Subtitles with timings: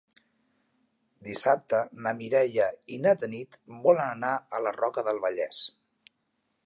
[1.27, 2.65] Dissabte na Mireia
[2.95, 5.61] i na Tanit volen anar a la Roca del Vallès.